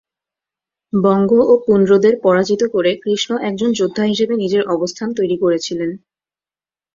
[0.93, 5.89] বঙ্গ ও পুন্ড্রদের পরাজিত করে কৃষ্ণ একজন যোদ্ধা হিসেবে নিজের অবস্থান তৈরি করেছিলেন।